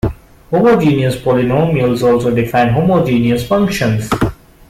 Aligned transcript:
Homogeneous 0.51 1.15
polynomials 1.17 2.01
also 2.01 2.33
define 2.33 2.69
homogeneous 2.69 3.47
functions. 3.47 4.09